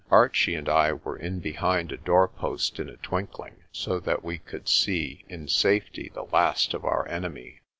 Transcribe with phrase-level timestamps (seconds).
[0.09, 4.67] Archie and I were in behind a doorpost in a twinkling, so that we could
[4.67, 7.59] see in safety the last of our enemy.